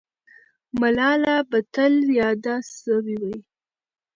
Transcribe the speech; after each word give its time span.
ملاله 0.79 1.35
به 1.49 1.59
تل 1.73 1.93
یاده 2.19 2.55
سوې 2.81 3.15
وي. 3.23 3.37